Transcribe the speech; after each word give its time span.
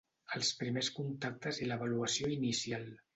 Els 0.37 0.47
primers 0.61 0.87
contactes 0.95 1.59
i 1.65 1.67
l'avaluació 1.67 2.33
inicial. 2.37 2.89